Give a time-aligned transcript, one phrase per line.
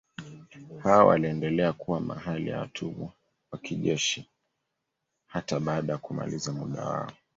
[0.83, 3.13] Hao waliendelea kuwa hali ya watumwa
[3.51, 4.29] wa kijeshi
[5.27, 7.11] hata baada ya kumaliza muda wao.